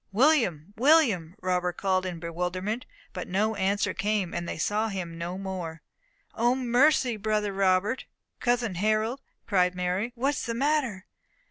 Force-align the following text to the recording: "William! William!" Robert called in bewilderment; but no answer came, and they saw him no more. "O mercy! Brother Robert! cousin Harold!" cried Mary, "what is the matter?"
"William! 0.11 0.73
William!" 0.77 1.35
Robert 1.43 1.77
called 1.77 2.07
in 2.07 2.19
bewilderment; 2.19 2.87
but 3.13 3.27
no 3.27 3.53
answer 3.55 3.93
came, 3.93 4.33
and 4.33 4.49
they 4.49 4.57
saw 4.57 4.87
him 4.87 5.15
no 5.15 5.37
more. 5.37 5.83
"O 6.33 6.55
mercy! 6.55 7.17
Brother 7.17 7.53
Robert! 7.53 8.05
cousin 8.39 8.73
Harold!" 8.73 9.21
cried 9.45 9.75
Mary, 9.75 10.11
"what 10.15 10.33
is 10.33 10.45
the 10.47 10.55
matter?" 10.55 11.05